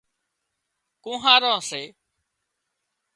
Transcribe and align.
ڪونهاران 1.03 1.57
سي 1.69 1.83